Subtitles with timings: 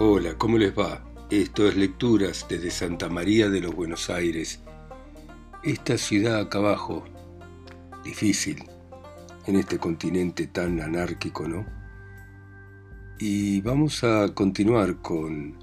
[0.00, 1.02] Hola, ¿cómo les va?
[1.28, 4.60] Esto es Lecturas desde Santa María de los Buenos Aires.
[5.64, 7.02] Esta ciudad acá abajo,
[8.04, 8.62] difícil,
[9.48, 11.66] en este continente tan anárquico, ¿no?
[13.18, 15.58] Y vamos a continuar con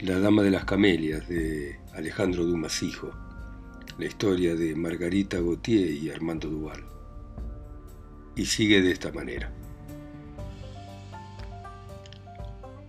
[0.00, 3.12] La Dama de las Camelias de Alejandro Dumas Hijo,
[3.98, 6.84] la historia de Margarita Gautier y Armando Duval.
[8.34, 9.59] Y sigue de esta manera.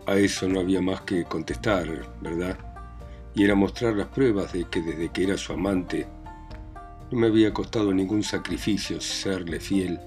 [0.08, 1.88] A eso no había más que contestar,
[2.22, 2.58] ¿verdad?
[3.36, 6.08] Y era mostrar las pruebas de que desde que era su amante,
[7.12, 10.00] no me había costado ningún sacrificio serle fiel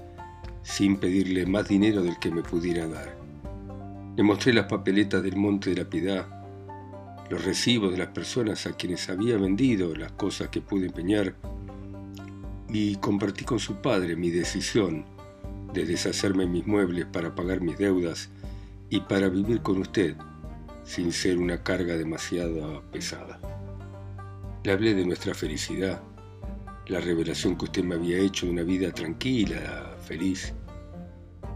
[0.63, 3.15] sin pedirle más dinero del que me pudiera dar.
[4.15, 6.27] Le mostré las papeletas del Monte de la Piedad,
[7.29, 11.35] los recibos de las personas a quienes había vendido las cosas que pude empeñar
[12.69, 15.05] y compartí con su padre mi decisión
[15.73, 18.29] de deshacerme mis muebles para pagar mis deudas
[18.89, 20.15] y para vivir con usted
[20.83, 23.39] sin ser una carga demasiado pesada.
[24.63, 26.01] Le hablé de nuestra felicidad,
[26.87, 30.53] la revelación que usted me había hecho de una vida tranquila, feliz,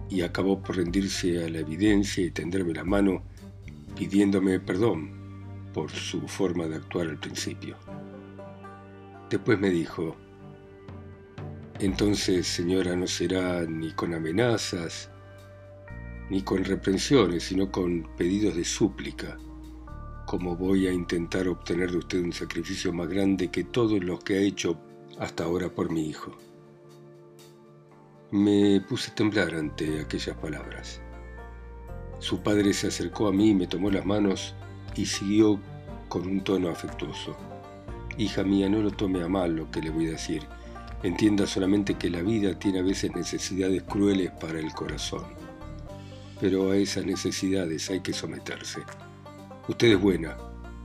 [0.09, 3.23] y acabó por rendirse a la evidencia y tenderme la mano
[3.95, 5.11] pidiéndome perdón
[5.73, 7.77] por su forma de actuar al principio.
[9.29, 10.15] Después me dijo,
[11.79, 15.11] entonces señora no será ni con amenazas,
[16.29, 19.37] ni con reprensiones, sino con pedidos de súplica,
[20.25, 24.35] como voy a intentar obtener de usted un sacrificio más grande que todos los que
[24.35, 24.79] ha hecho
[25.17, 26.37] hasta ahora por mi hijo.
[28.31, 31.01] Me puse a temblar ante aquellas palabras.
[32.19, 34.53] Su padre se acercó a mí, me tomó las manos
[34.95, 35.59] y siguió
[36.09, 37.35] con un tono afectuoso.
[38.19, 40.43] Hija mía, no lo tome a mal lo que le voy a decir.
[41.01, 45.38] Entienda solamente que la vida tiene a veces necesidades crueles para el corazón
[46.39, 48.81] pero a esas necesidades hay que someterse.
[49.67, 50.37] Usted es buena,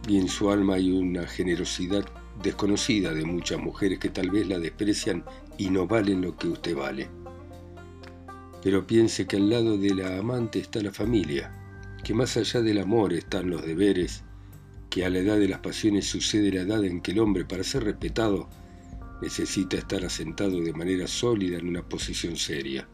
[0.08, 2.04] y en su alma hay una generosidad
[2.42, 5.24] desconocida de muchas mujeres que tal vez la desprecian
[5.56, 7.08] y no valen lo que usted vale.
[8.62, 11.52] Pero piense que al lado de la amante está la familia,
[12.02, 14.24] que más allá del amor están los deberes,
[14.90, 17.64] que a la edad de las pasiones sucede la edad en que el hombre, para
[17.64, 18.48] ser respetado,
[19.22, 22.86] necesita estar asentado de manera sólida en una posición seria.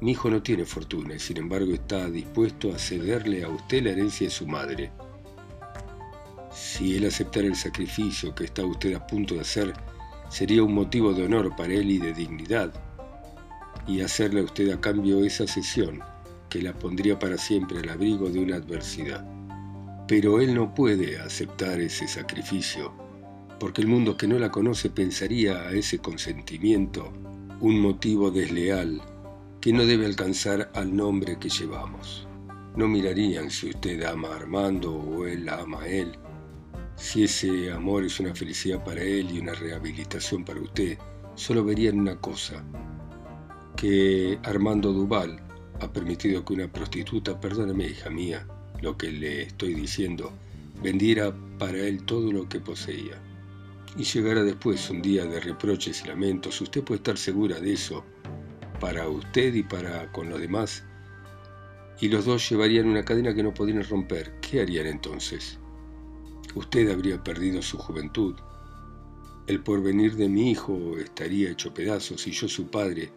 [0.00, 3.90] Mi hijo no tiene fortuna y sin embargo está dispuesto a cederle a usted la
[3.90, 4.92] herencia de su madre.
[6.52, 9.72] Si él aceptara el sacrificio que está usted a punto de hacer,
[10.28, 12.72] sería un motivo de honor para él y de dignidad.
[13.86, 16.00] Y hacerle a usted a cambio esa cesión,
[16.50, 19.24] que la pondría para siempre al abrigo de una adversidad.
[20.06, 22.92] Pero él no puede aceptar ese sacrificio,
[23.58, 27.12] porque el mundo que no la conoce pensaría a ese consentimiento
[27.60, 29.00] un motivo desleal
[29.66, 32.28] que no debe alcanzar al nombre que llevamos.
[32.76, 36.12] No mirarían si usted ama a Armando o él ama a él.
[36.94, 40.96] Si ese amor es una felicidad para él y una rehabilitación para usted,
[41.34, 42.62] solo verían una cosa,
[43.76, 45.40] que Armando Duval
[45.80, 48.46] ha permitido que una prostituta, perdóneme hija mía,
[48.82, 50.30] lo que le estoy diciendo,
[50.80, 53.20] vendiera para él todo lo que poseía.
[53.98, 58.04] Y llegara después un día de reproches y lamentos, usted puede estar segura de eso,
[58.78, 60.84] para usted y para con los demás,
[62.00, 65.58] y los dos llevarían una cadena que no podrían romper, ¿qué harían entonces?
[66.54, 68.34] Usted habría perdido su juventud.
[69.46, 73.12] El porvenir de mi hijo estaría hecho pedazos y yo su padre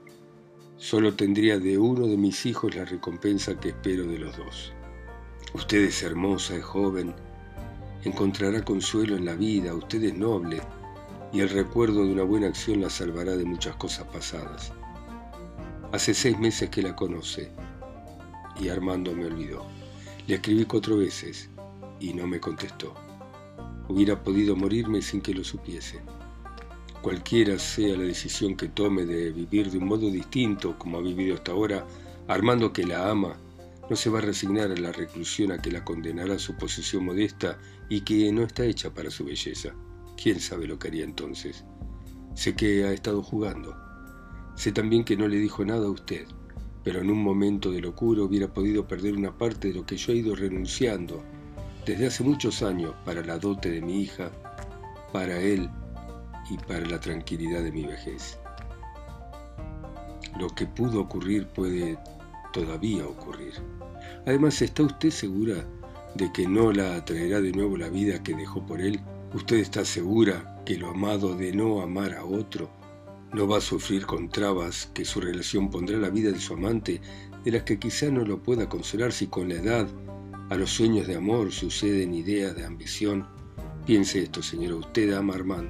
[0.78, 4.74] solo tendría de uno de mis hijos la recompensa que espero de los dos.
[5.54, 7.14] Usted es hermosa, es joven,
[8.04, 10.62] encontrará consuelo en la vida, usted es noble
[11.34, 14.72] y el recuerdo de una buena acción la salvará de muchas cosas pasadas.
[15.92, 17.50] Hace seis meses que la conoce
[18.62, 19.66] y Armando me olvidó.
[20.28, 21.50] Le escribí cuatro veces
[22.00, 22.94] y no me contestó.
[23.88, 26.00] Hubiera podido morirme sin que lo supiese.
[27.02, 31.34] Cualquiera sea la decisión que tome de vivir de un modo distinto como ha vivido
[31.34, 31.88] hasta ahora,
[32.28, 33.38] Armando que la ama,
[33.90, 37.58] no se va a resignar a la reclusión a que la condenará su posición modesta
[37.90, 39.74] y que no está hecha para su belleza.
[40.22, 41.66] ¿Quién sabe lo que haría entonces?
[42.36, 43.89] Sé que ha estado jugando
[44.60, 46.28] Sé también que no le dijo nada a usted,
[46.84, 50.12] pero en un momento de locura hubiera podido perder una parte de lo que yo
[50.12, 51.24] he ido renunciando
[51.86, 54.30] desde hace muchos años para la dote de mi hija,
[55.14, 55.70] para él
[56.50, 58.38] y para la tranquilidad de mi vejez.
[60.38, 61.98] Lo que pudo ocurrir puede
[62.52, 63.54] todavía ocurrir.
[64.26, 65.66] Además, ¿está usted segura
[66.16, 69.00] de que no la atraerá de nuevo la vida que dejó por él?
[69.34, 72.78] ¿Usted está segura que lo amado de no amar a otro
[73.34, 77.02] no va a sufrir con trabas que su relación pondrá la vida de su amante,
[77.44, 79.88] de las que quizá no lo pueda consolar si con la edad
[80.50, 83.28] A los sueños de amor suceden ideas de ambición.
[83.86, 85.70] Piense esto, señora, usted ama a Armand.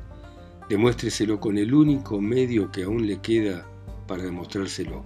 [0.69, 3.67] Demuéstreselo con el único medio que aún le queda
[4.07, 5.03] para demostrárselo,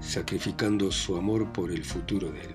[0.00, 2.54] sacrificando su amor por el futuro de él.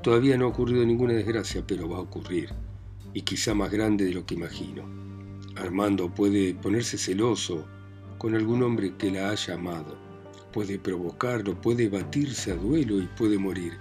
[0.00, 2.50] Todavía no ha ocurrido ninguna desgracia, pero va a ocurrir,
[3.12, 4.84] y quizá más grande de lo que imagino.
[5.56, 7.66] Armando puede ponerse celoso
[8.18, 9.96] con algún hombre que la haya amado,
[10.52, 13.72] puede provocarlo, puede batirse a duelo y puede morir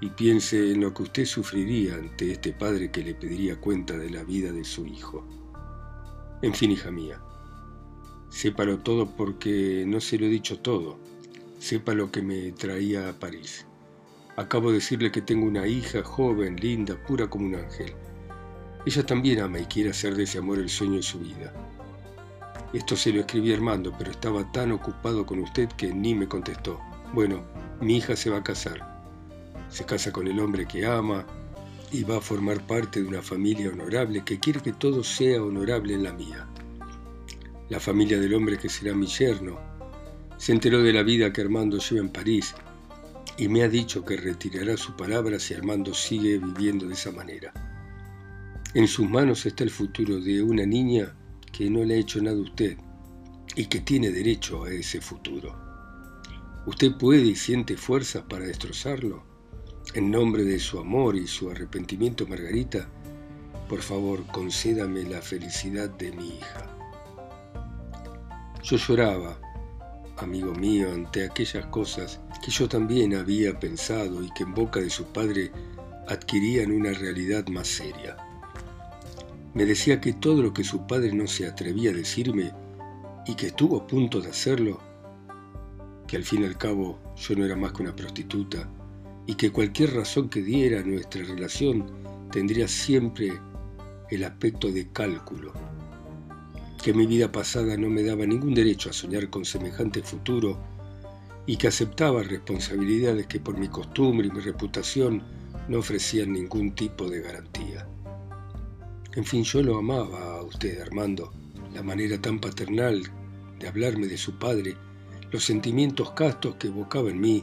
[0.00, 4.10] y piense en lo que usted sufriría ante este padre que le pediría cuenta de
[4.10, 5.26] la vida de su hijo.
[6.42, 7.20] En fin, hija mía,
[8.28, 10.98] sépalo todo porque no se lo he dicho todo.
[11.58, 13.66] Sepa lo que me traía a París.
[14.36, 17.94] Acabo de decirle que tengo una hija joven, linda, pura como un ángel.
[18.84, 21.54] Ella también ama y quiere hacer de ese amor el sueño de su vida.
[22.76, 26.28] Esto se lo escribí a Armando, pero estaba tan ocupado con usted que ni me
[26.28, 26.80] contestó.
[27.14, 27.42] Bueno,
[27.80, 28.96] mi hija se va a casar
[29.68, 31.26] se casa con el hombre que ama
[31.90, 35.94] y va a formar parte de una familia honorable que quiere que todo sea honorable
[35.94, 36.46] en la mía.
[37.68, 39.58] La familia del hombre que será mi yerno
[40.38, 42.54] se enteró de la vida que Armando lleva en París
[43.38, 47.52] y me ha dicho que retirará su palabra si Armando sigue viviendo de esa manera.
[48.74, 51.14] En sus manos está el futuro de una niña
[51.56, 52.76] que no le ha hecho nada a usted
[53.54, 55.56] y que tiene derecho a ese futuro.
[56.66, 59.24] ¿Usted puede y siente fuerzas para destrozarlo?
[59.94, 62.90] En nombre de su amor y su arrepentimiento, Margarita,
[63.70, 66.66] por favor, concédame la felicidad de mi hija.
[68.62, 69.40] Yo lloraba,
[70.18, 74.90] amigo mío, ante aquellas cosas que yo también había pensado y que en boca de
[74.90, 75.52] su padre
[76.06, 78.25] adquirían una realidad más seria.
[79.56, 82.52] Me decía que todo lo que su padre no se atrevía a decirme
[83.26, 84.78] y que estuvo a punto de hacerlo,
[86.06, 88.68] que al fin y al cabo yo no era más que una prostituta,
[89.26, 91.86] y que cualquier razón que diera nuestra relación
[92.30, 93.32] tendría siempre
[94.10, 95.54] el aspecto de cálculo,
[96.84, 100.58] que mi vida pasada no me daba ningún derecho a soñar con semejante futuro
[101.46, 105.22] y que aceptaba responsabilidades que por mi costumbre y mi reputación
[105.66, 107.88] no ofrecían ningún tipo de garantía.
[109.16, 111.32] En fin, yo lo amaba a usted, Armando,
[111.72, 113.02] la manera tan paternal
[113.58, 114.76] de hablarme de su padre,
[115.32, 117.42] los sentimientos castos que evocaba en mí,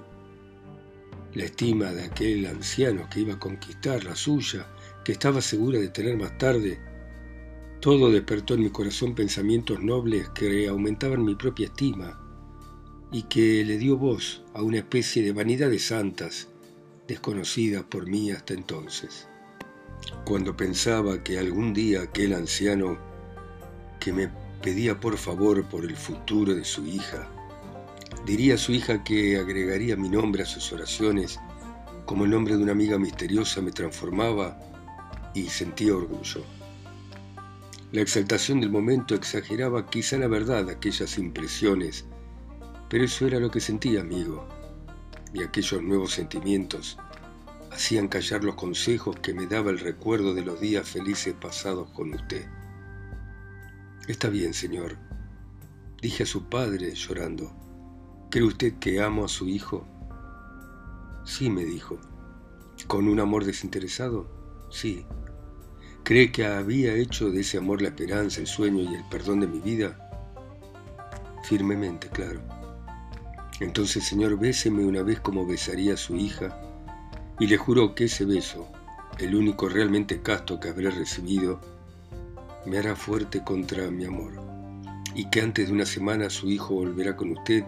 [1.34, 4.68] la estima de aquel anciano que iba a conquistar la suya,
[5.04, 6.80] que estaba segura de tener más tarde,
[7.80, 12.20] todo despertó en mi corazón pensamientos nobles que aumentaban mi propia estima
[13.12, 16.50] y que le dio voz a una especie de vanidades santas,
[17.08, 19.28] desconocida por mí hasta entonces.
[20.26, 22.98] Cuando pensaba que algún día aquel anciano
[24.00, 24.30] que me
[24.62, 27.30] pedía por favor por el futuro de su hija,
[28.26, 31.42] Diría a su hija que agregaría mi nombre a sus oraciones,
[32.06, 34.58] como el nombre de una amiga misteriosa me transformaba
[35.34, 36.42] y sentía orgullo.
[37.92, 42.06] La exaltación del momento exageraba quizá la verdad aquellas impresiones,
[42.90, 44.48] pero eso era lo que sentía, amigo,
[45.34, 46.98] y aquellos nuevos sentimientos
[47.74, 52.14] hacían callar los consejos que me daba el recuerdo de los días felices pasados con
[52.14, 52.46] usted.
[54.08, 54.98] Está bien, señor,
[56.00, 57.52] dije a su padre llorando.
[58.30, 59.88] ¿Cree usted que amo a su hijo?
[61.26, 62.00] Sí, me dijo.
[62.88, 64.30] ¿Con un amor desinteresado?
[64.70, 65.06] Sí.
[66.04, 69.48] ¿Cree que había hecho de ese amor la esperanza, el sueño y el perdón de
[69.48, 69.98] mi vida?
[71.44, 72.42] Firmemente, claro.
[73.60, 76.73] Entonces, Señor, béseme una vez como besaría a su hija,
[77.40, 78.68] y le juro que ese beso,
[79.20, 81.60] el único realmente casto que habré recibido,
[82.66, 84.34] me hará fuerte contra mi amor,
[85.16, 87.64] y que antes de una semana su hijo volverá con usted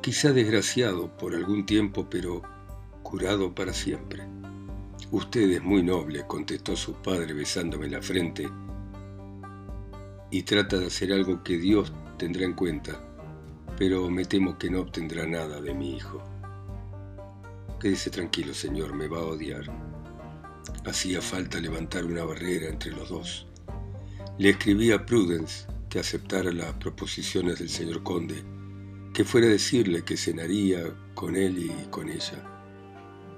[0.00, 2.42] quizá desgraciado por algún tiempo, pero
[3.02, 4.24] curado para siempre.
[5.10, 8.48] Usted es muy noble, contestó su padre besándome la frente,
[10.30, 13.00] y trata de hacer algo que Dios tendrá en cuenta,
[13.76, 16.22] pero me temo que no obtendrá nada de mi hijo.
[17.80, 19.64] Quédese tranquilo, señor, me va a odiar.
[20.84, 23.46] Hacía falta levantar una barrera entre los dos.
[24.38, 28.44] Le escribí a Prudence que aceptara las proposiciones del señor conde
[29.14, 32.44] que fuera a decirle que cenaría con él y con ella.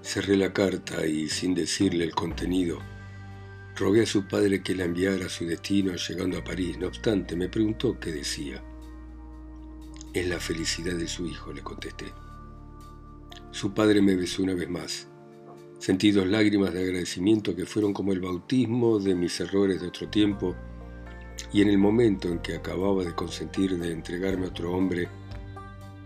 [0.02, 2.80] Cerré la carta y, sin decirle el contenido,
[3.76, 6.76] rogué a su padre que la enviara a su destino llegando a París.
[6.78, 8.62] No obstante, me preguntó qué decía.
[10.12, 12.12] Es la felicidad de su hijo, le contesté.
[13.52, 15.08] Su padre me besó una vez más.
[15.78, 20.08] Sentí dos lágrimas de agradecimiento que fueron como el bautismo de mis errores de otro
[20.08, 20.56] tiempo,
[21.52, 25.08] y en el momento en que acababa de consentir de entregarme a otro hombre,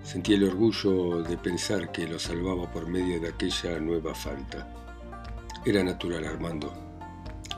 [0.07, 4.73] Sentí el orgullo de pensar que lo salvaba por medio de aquella nueva falta.
[5.65, 6.73] Era natural, Armando.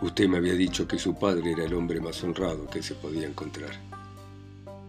[0.00, 3.26] Usted me había dicho que su padre era el hombre más honrado que se podía
[3.26, 3.73] encontrar.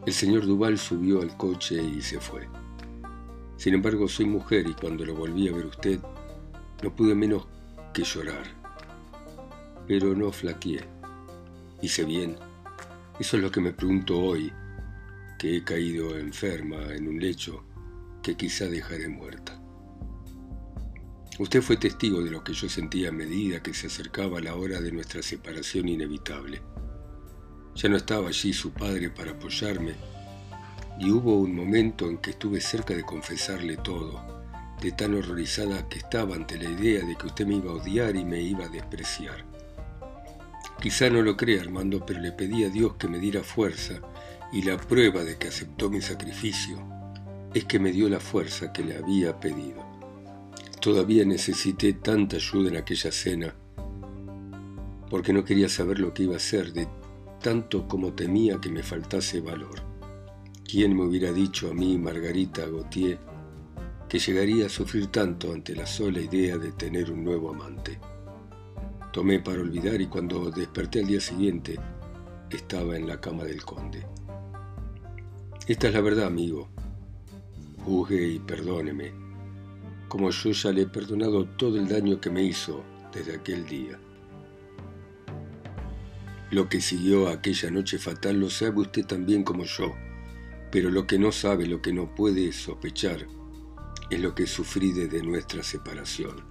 [0.06, 2.48] El señor Duval subió al coche y se fue.
[3.60, 6.00] Sin embargo, soy mujer y cuando lo volví a ver usted,
[6.82, 7.46] no pude menos
[7.94, 8.46] que llorar.
[9.86, 10.80] Pero no flaqueé.
[11.82, 12.38] Hice bien.
[13.20, 14.50] Eso es lo que me pregunto hoy,
[15.38, 17.66] que he caído enferma en un lecho
[18.24, 19.62] que quizá dejaré muerta.
[21.38, 24.80] Usted fue testigo de lo que yo sentía a medida que se acercaba la hora
[24.80, 26.62] de nuestra separación inevitable.
[27.76, 29.96] Ya no estaba allí su padre para apoyarme,
[31.00, 34.22] y hubo un momento en que estuve cerca de confesarle todo,
[34.82, 38.18] de tan horrorizada que estaba ante la idea de que usted me iba a odiar
[38.18, 39.46] y me iba a despreciar.
[40.82, 44.02] Quizá no lo crea, Armando, pero le pedí a Dios que me diera fuerza,
[44.52, 46.80] y la prueba de que aceptó mi sacrificio
[47.54, 49.86] es que me dio la fuerza que le había pedido.
[50.82, 53.56] Todavía necesité tanta ayuda en aquella cena,
[55.10, 56.88] porque no quería saber lo que iba a hacer, de
[57.42, 59.89] tanto como temía que me faltase valor.
[60.70, 63.18] ¿Quién me hubiera dicho a mí, Margarita Gautier,
[64.08, 67.98] que llegaría a sufrir tanto ante la sola idea de tener un nuevo amante?
[69.12, 71.80] Tomé para olvidar y cuando desperté al día siguiente
[72.52, 74.06] estaba en la cama del conde.
[75.66, 76.70] Esta es la verdad, amigo.
[77.84, 79.12] Juzgue y perdóneme
[80.08, 82.84] como yo ya le he perdonado todo el daño que me hizo
[83.14, 83.98] desde aquel día.
[86.52, 89.96] Lo que siguió aquella noche fatal lo sabe usted también como yo,
[90.72, 93.28] pero lo que no sabe, lo que no puede sospechar,
[94.10, 96.44] es lo que sufrí desde nuestra separación.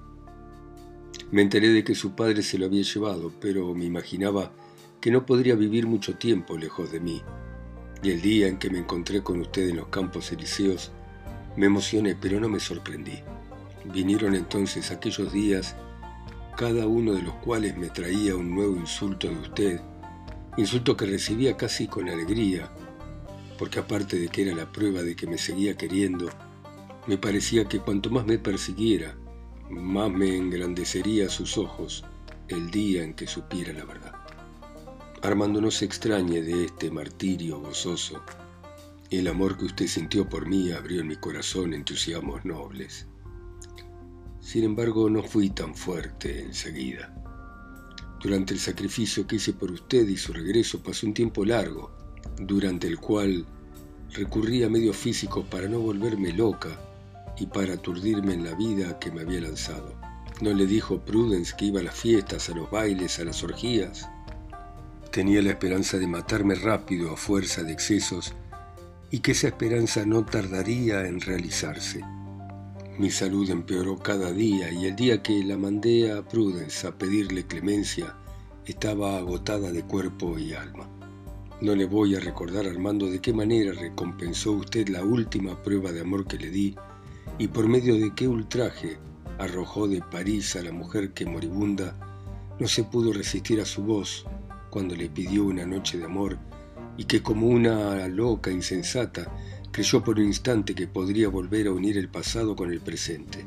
[1.31, 4.53] Me enteré de que su padre se lo había llevado, pero me imaginaba
[5.01, 7.23] que no podría vivir mucho tiempo lejos de mí.
[8.03, 10.93] Y el día en que me encontré con usted en los campos elíseos,
[11.57, 13.19] me emocioné, pero no me sorprendí.
[13.93, 15.77] Vinieron entonces aquellos días,
[16.57, 19.81] cada uno de los cuales me traía un nuevo insulto de usted,
[20.57, 22.73] insulto que recibía casi con alegría,
[23.59, 26.31] porque aparte de que era la prueba de que me seguía queriendo,
[27.07, 29.17] me parecía que cuanto más me persiguiera,
[29.69, 32.05] más me engrandecería a sus ojos
[32.49, 34.13] el día en que supiera la verdad.
[35.23, 38.23] Armando, no se extrañe de este martirio gozoso.
[39.11, 43.07] El amor que usted sintió por mí abrió en mi corazón entusiasmos nobles.
[44.41, 47.15] Sin embargo, no fui tan fuerte enseguida.
[48.23, 51.98] Durante el sacrificio que hice por usted y su regreso pasó un tiempo largo,
[52.41, 53.47] durante el cual
[54.13, 56.69] recurrí a medios físicos para no volverme loca
[57.39, 59.95] y para aturdirme en la vida que me había lanzado.
[60.41, 64.09] ¿No le dijo Prudence que iba a las fiestas, a los bailes, a las orgías?
[65.11, 68.35] Tenía la esperanza de matarme rápido a fuerza de excesos
[69.11, 72.03] y que esa esperanza no tardaría en realizarse.
[72.99, 77.47] Mi salud empeoró cada día y el día que la mandé a Prudence a pedirle
[77.47, 78.17] clemencia,
[78.67, 80.98] estaba agotada de cuerpo y alma.
[81.61, 86.01] No le voy a recordar, Armando, de qué manera recompensó usted la última prueba de
[86.01, 86.77] amor que le di
[87.39, 88.99] y por medio de qué ultraje
[89.39, 91.97] arrojó de París a la mujer que moribunda
[92.59, 94.25] no se pudo resistir a su voz
[94.71, 96.39] cuando le pidió una noche de amor
[96.97, 99.33] y que como una loca insensata
[99.71, 103.45] Creyó por un instante que podría volver a unir el pasado con el presente.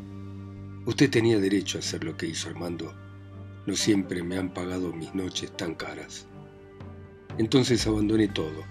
[0.86, 2.94] Usted tenía derecho a hacer lo que hizo Armando.
[3.66, 6.28] No siempre me han pagado mis noches tan caras.
[7.42, 8.64] Entonces abandoné todo.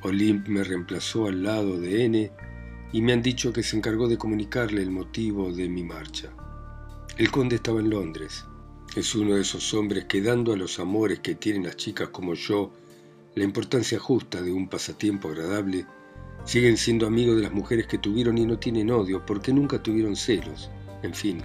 [0.00, 2.32] Olimp me reemplazó al lado de N
[2.94, 6.30] y me han dicho que se encargó de comunicarle el motivo de mi marcha.
[7.18, 8.46] El conde estaba en Londres.
[8.96, 12.32] Es uno de esos hombres que dando a los amores que tienen las chicas como
[12.32, 12.72] yo
[13.34, 15.84] la importancia justa de un pasatiempo agradable,
[16.44, 20.16] Siguen siendo amigos de las mujeres que tuvieron y no tienen odio porque nunca tuvieron
[20.16, 20.70] celos.
[21.02, 21.42] En fin,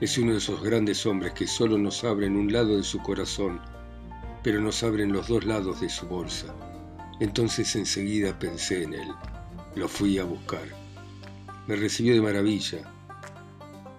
[0.00, 3.60] es uno de esos grandes hombres que solo nos abren un lado de su corazón,
[4.44, 6.54] pero nos abren los dos lados de su bolsa.
[7.18, 9.08] Entonces enseguida pensé en él.
[9.74, 10.68] Lo fui a buscar.
[11.66, 12.82] Me recibió de maravilla,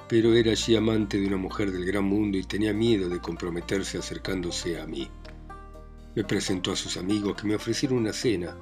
[0.07, 3.97] pero era allí amante de una mujer del gran mundo y tenía miedo de comprometerse
[3.97, 5.09] acercándose a mí.
[6.15, 8.55] Me presentó a sus amigos que me ofrecieron una cena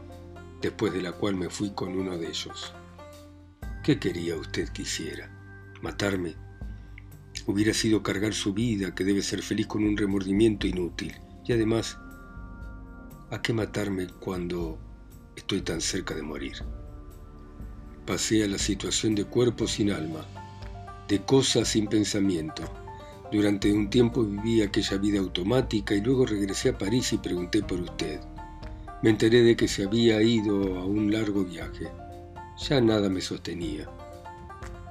[0.61, 2.73] después de la cual me fui con uno de ellos.
[3.83, 5.29] ¿Qué quería usted que hiciera?
[5.81, 6.35] ¿Matarme?
[7.45, 11.13] Hubiera sido cargar su vida, que debe ser feliz con un remordimiento inútil.
[11.45, 11.97] Y además,
[13.29, 14.77] ¿a qué matarme cuando
[15.35, 16.63] estoy tan cerca de morir?
[18.05, 20.25] Pasé a la situación de cuerpo sin alma,
[21.07, 22.63] de cosa sin pensamiento.
[23.29, 27.81] Durante un tiempo viví aquella vida automática y luego regresé a París y pregunté por
[27.81, 28.21] usted.
[29.01, 31.91] Me enteré de que se había ido a un largo viaje.
[32.69, 33.89] Ya nada me sostenía.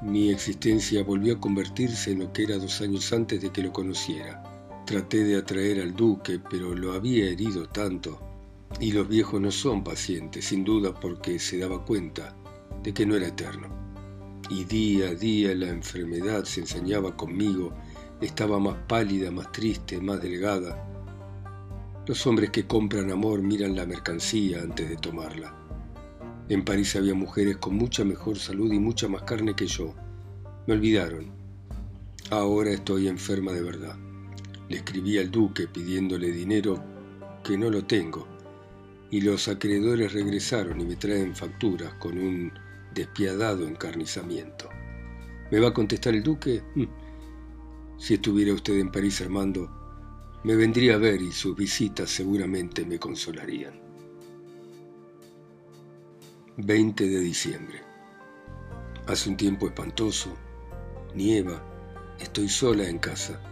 [0.02, 3.72] Mi existencia volvió a convertirse en lo que era dos años antes de que lo
[3.72, 4.51] conociera.
[4.84, 8.20] Traté de atraer al duque, pero lo había herido tanto.
[8.80, 12.34] Y los viejos no son pacientes, sin duda porque se daba cuenta
[12.82, 13.68] de que no era eterno.
[14.50, 17.72] Y día a día la enfermedad se ensañaba conmigo,
[18.20, 20.84] estaba más pálida, más triste, más delgada.
[22.06, 25.54] Los hombres que compran amor miran la mercancía antes de tomarla.
[26.48, 29.94] En París había mujeres con mucha mejor salud y mucha más carne que yo.
[30.66, 31.26] Me olvidaron.
[32.30, 33.96] Ahora estoy enferma de verdad.
[34.72, 36.82] Le escribí al duque pidiéndole dinero
[37.44, 38.26] que no lo tengo.
[39.10, 42.50] Y los acreedores regresaron y me traen facturas con un
[42.94, 44.70] despiadado encarnizamiento.
[45.50, 46.62] ¿Me va a contestar el duque?
[46.74, 46.84] Mm.
[47.98, 49.70] Si estuviera usted en París, Armando,
[50.42, 53.78] me vendría a ver y sus visitas seguramente me consolarían.
[56.56, 57.82] 20 de diciembre.
[59.06, 60.34] Hace un tiempo espantoso,
[61.14, 61.62] nieva,
[62.18, 63.51] estoy sola en casa.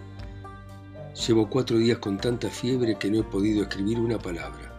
[1.27, 4.73] Llevo cuatro días con tanta fiebre que no he podido escribir una palabra.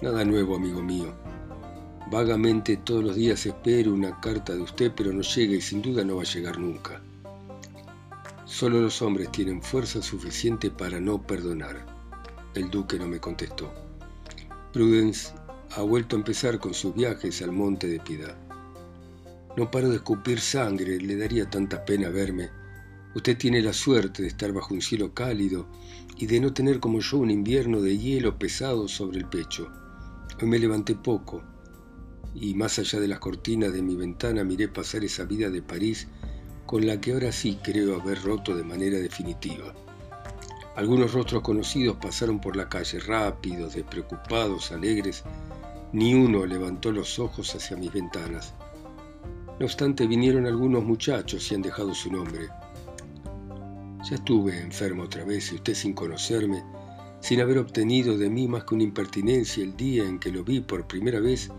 [0.00, 1.12] Nada nuevo, amigo mío.
[2.12, 6.04] Vagamente todos los días espero una carta de usted, pero no llega y sin duda
[6.04, 7.02] no va a llegar nunca.
[8.44, 11.84] Solo los hombres tienen fuerza suficiente para no perdonar.
[12.54, 13.72] El duque no me contestó.
[14.72, 15.32] Prudence
[15.72, 18.36] ha vuelto a empezar con sus viajes al monte de Piedad.
[19.56, 22.48] No paro de escupir sangre, le daría tanta pena verme.
[23.16, 25.66] Usted tiene la suerte de estar bajo un cielo cálido
[26.18, 29.72] y de no tener como yo un invierno de hielo pesado sobre el pecho.
[30.38, 31.42] Hoy me levanté poco
[32.34, 36.08] y más allá de las cortinas de mi ventana miré pasar esa vida de París
[36.66, 39.74] con la que ahora sí creo haber roto de manera definitiva.
[40.76, 45.24] Algunos rostros conocidos pasaron por la calle rápidos, despreocupados, alegres,
[45.94, 48.52] ni uno levantó los ojos hacia mis ventanas.
[49.58, 52.50] No obstante, vinieron algunos muchachos y han dejado su nombre.
[54.08, 56.62] Ya estuve enfermo otra vez y usted sin conocerme,
[57.20, 60.60] sin haber obtenido de mí más que una impertinencia el día en que lo vi
[60.60, 61.50] por primera vez,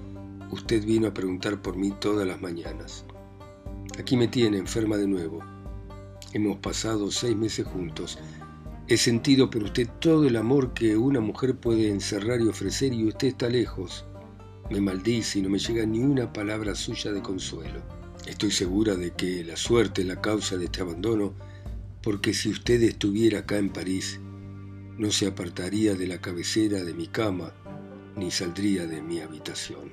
[0.50, 3.04] usted vino a preguntar por mí todas las mañanas.
[4.00, 5.40] Aquí me tiene enferma de nuevo.
[6.32, 8.18] Hemos pasado seis meses juntos.
[8.88, 13.10] He sentido por usted todo el amor que una mujer puede encerrar y ofrecer y
[13.10, 14.06] usted está lejos.
[14.70, 17.82] Me maldice y no me llega ni una palabra suya de consuelo.
[18.26, 21.34] Estoy segura de que la suerte es la causa de este abandono,
[22.08, 24.18] porque si usted estuviera acá en París,
[24.98, 27.54] no se apartaría de la cabecera de mi cama
[28.16, 29.92] ni saldría de mi habitación.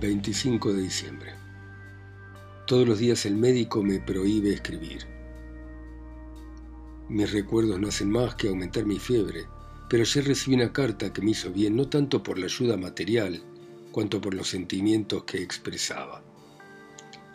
[0.00, 1.32] 25 de diciembre.
[2.66, 5.06] Todos los días el médico me prohíbe escribir.
[7.08, 9.46] Mis recuerdos no hacen más que aumentar mi fiebre
[9.88, 13.44] pero ayer recibí una carta que me hizo bien, no tanto por la ayuda material,
[13.92, 16.24] cuanto por los sentimientos que expresaba.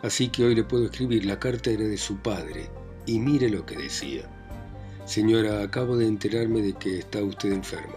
[0.02, 2.68] Así que hoy le puedo escribir, la carta era de su padre,
[3.06, 4.28] y mire lo que decía.
[5.04, 7.96] Señora, acabo de enterarme de que está usted enferma.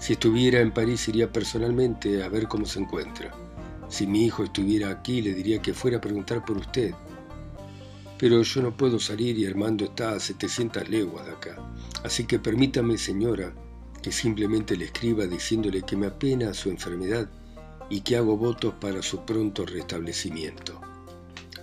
[0.00, 3.32] Si estuviera en París iría personalmente a ver cómo se encuentra.
[3.88, 6.94] Si mi hijo estuviera aquí le diría que fuera a preguntar por usted.
[8.18, 11.56] Pero yo no puedo salir y Armando está a 700 leguas de acá.
[12.04, 13.52] Así que permítame, señora,
[14.02, 17.28] que simplemente le escriba diciéndole que me apena su enfermedad
[17.90, 20.80] y que hago votos para su pronto restablecimiento.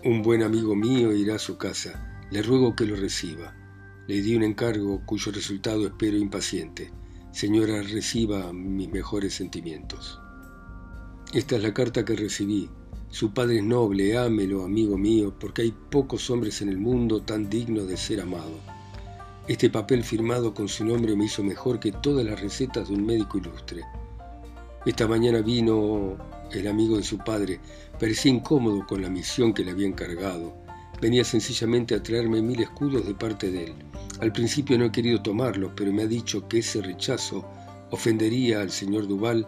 [0.04, 2.15] Un buen amigo mío irá a su casa.
[2.32, 3.54] Le ruego que lo reciba.
[4.08, 6.92] Le di un encargo cuyo resultado espero impaciente.
[7.32, 10.20] Señora, reciba mis mejores sentimientos.
[11.34, 12.70] Esta es la carta que recibí.
[13.10, 17.50] Su padre es noble, ámelo, amigo mío, porque hay pocos hombres en el mundo tan
[17.50, 18.60] dignos de ser amados.
[19.48, 23.06] Este papel firmado con su nombre me hizo mejor que todas las recetas de un
[23.06, 23.84] médico ilustre.
[24.86, 26.18] Esta mañana vino
[26.52, 27.60] el amigo de su padre.
[28.00, 30.65] Parecía incómodo con la misión que le había encargado.
[31.02, 33.74] Venía sencillamente a traerme mil escudos de parte de él.
[34.22, 37.46] Al principio no he querido tomarlo, pero me ha dicho que ese rechazo
[37.92, 39.48] ofendería al señor Duval,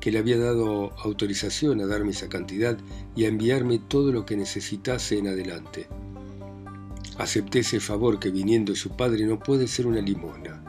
[0.00, 2.76] que le había dado autorización a darme esa cantidad
[3.16, 5.86] y a enviarme todo lo que necesitase en adelante.
[7.18, 10.62] Acepté ese favor que viniendo de su padre no puede ser una limosna.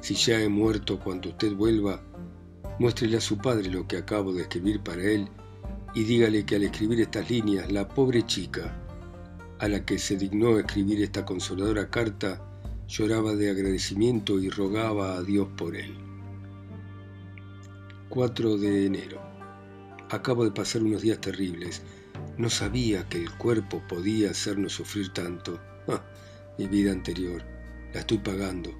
[0.00, 2.02] Si ya he muerto cuando usted vuelva,
[2.78, 5.28] muéstrele a su padre lo que acabo de escribir para él
[5.94, 8.85] y dígale que al escribir estas líneas, la pobre chica,
[9.58, 12.42] a la que se dignó escribir esta consoladora carta,
[12.88, 15.96] lloraba de agradecimiento y rogaba a Dios por él.
[18.08, 19.20] 4 de enero.
[20.10, 21.82] Acabo de pasar unos días terribles.
[22.38, 25.60] No sabía que el cuerpo podía hacernos sufrir tanto.
[25.88, 26.02] Ah,
[26.58, 27.42] mi vida anterior,
[27.92, 28.70] la estoy pagando.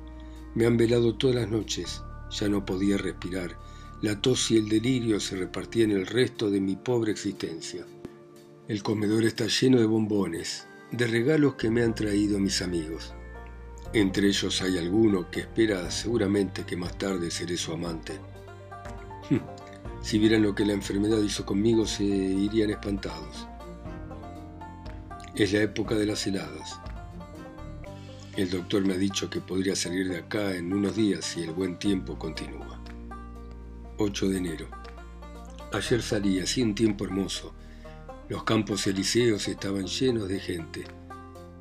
[0.54, 3.58] Me han velado todas las noches, ya no podía respirar.
[4.02, 7.84] La tos y el delirio se repartían el resto de mi pobre existencia.
[8.68, 13.14] El comedor está lleno de bombones, de regalos que me han traído mis amigos.
[13.92, 18.20] Entre ellos hay alguno que espera seguramente que más tarde seré su amante.
[20.02, 23.48] Si vieran lo que la enfermedad hizo conmigo, se irían espantados.
[25.34, 26.80] Es la época de las heladas.
[28.36, 31.50] El doctor me ha dicho que podría salir de acá en unos días si el
[31.50, 32.80] buen tiempo continúa.
[33.98, 34.68] 8 de enero.
[35.72, 37.54] Ayer salí, hacía un tiempo hermoso.
[38.28, 40.84] Los campos elíseos estaban llenos de gente.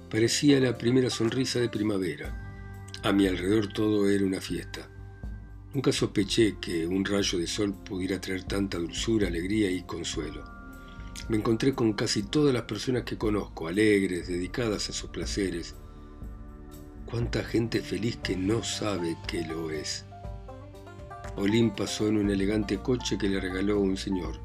[0.10, 2.90] Parecía la primera sonrisa de primavera.
[3.04, 4.90] A mi alrededor todo era una fiesta.
[5.76, 10.44] Nunca sospeché que un rayo de sol pudiera traer tanta dulzura, alegría y consuelo.
[11.30, 15.76] Me encontré con casi todas las personas que conozco, alegres, dedicadas a sus placeres.
[17.06, 20.06] Cuánta gente feliz que no sabe que lo es.
[21.36, 24.45] Olín pasó en un elegante coche que le regaló un señor.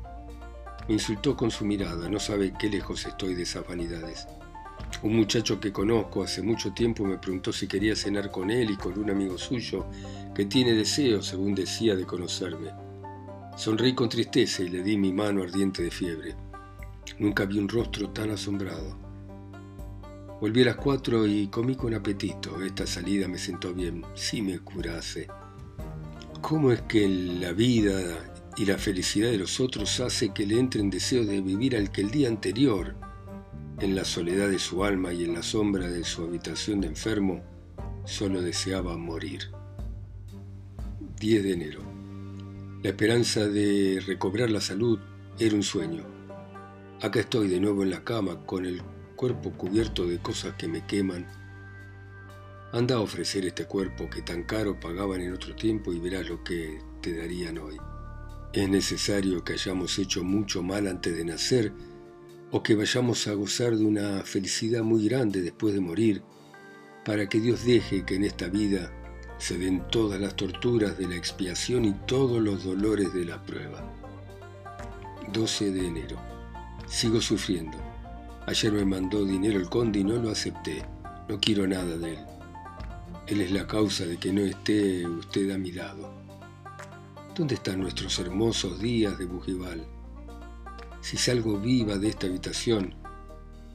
[0.91, 4.27] Me insultó con su mirada, no sabe qué lejos estoy de esas vanidades.
[5.05, 8.77] Un muchacho que conozco hace mucho tiempo me preguntó si quería cenar con él y
[8.77, 9.87] con un amigo suyo
[10.35, 12.73] que tiene deseo, según decía, de conocerme.
[13.57, 16.35] Sonreí con tristeza y le di mi mano ardiente de fiebre.
[17.21, 18.99] Nunca vi un rostro tan asombrado.
[20.41, 22.61] Volví a las cuatro y comí con apetito.
[22.63, 25.29] Esta salida me sentó bien, si me curase.
[26.41, 28.30] ¿Cómo es que la vida
[28.61, 32.03] y la felicidad de los otros hace que le entren deseos de vivir al que
[32.03, 32.95] el día anterior
[33.79, 37.43] en la soledad de su alma y en la sombra de su habitación de enfermo,
[38.05, 39.51] solo deseaba morir.
[41.19, 41.81] 10 de enero.
[42.83, 44.99] La esperanza de recobrar la salud
[45.39, 46.05] era un sueño.
[47.01, 48.83] Acá estoy de nuevo en la cama con el
[49.17, 51.27] cuerpo cubierto de cosas que me queman.
[52.75, 56.45] Anda a ofrecer este cuerpo que tan caro pagaban en otro tiempo y verás lo
[56.45, 57.79] que te darían hoy.
[58.53, 61.73] Es necesario que hayamos hecho mucho mal antes de nacer
[62.51, 66.23] o que vayamos a gozar de una felicidad muy grande después de morir,
[67.05, 68.93] para que Dios deje que en esta vida
[69.39, 73.89] se den todas las torturas de la expiación y todos los dolores de la prueba.
[75.33, 76.19] 12 de enero.
[76.89, 77.79] Sigo sufriendo.
[78.47, 80.85] Ayer me mandó dinero el conde y no lo acepté.
[81.29, 82.19] No quiero nada de él.
[83.29, 86.20] Él es la causa de que no esté usted a mi lado.
[87.35, 89.87] ¿Dónde están nuestros hermosos días de Bujibal?
[91.01, 92.95] Si salgo viva de esta habitación,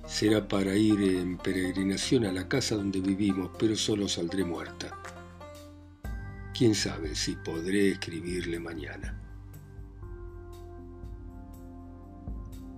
[0.05, 4.91] será para ir en peregrinación a la casa donde vivimos, pero solo saldré muerta.
[6.53, 9.21] Quién sabe si podré escribirle mañana.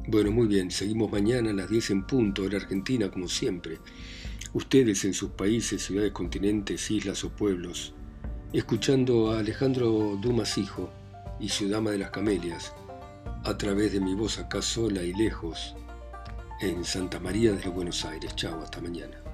[0.07, 3.79] Bueno, muy bien, seguimos mañana a las 10 en punto, hora argentina, como siempre.
[4.53, 7.93] Ustedes en sus países, ciudades, continentes, islas o pueblos,
[8.53, 10.89] escuchando a Alejandro Dumas Hijo
[11.39, 12.73] y su Dama de las Camelias,
[13.43, 15.75] a través de mi voz acá sola y lejos
[16.61, 18.35] en Santa María de Buenos Aires.
[18.35, 19.26] Chao, hasta mañana.